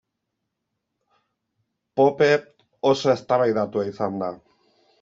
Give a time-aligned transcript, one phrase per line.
[2.01, 2.31] Pope
[2.93, 4.35] oso eztabaidatua izan da.